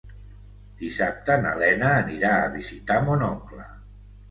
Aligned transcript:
Dissabte 0.79 1.35
na 1.43 1.51
Lena 1.65 1.93
anirà 1.99 2.33
a 2.39 2.51
visitar 2.57 3.01
mon 3.13 3.25
oncle. 3.31 3.71